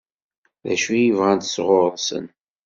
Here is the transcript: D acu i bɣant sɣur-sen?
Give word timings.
D 0.65 0.67
acu 0.73 0.91
i 1.03 1.11
bɣant 1.17 1.51
sɣur-sen? 1.55 2.25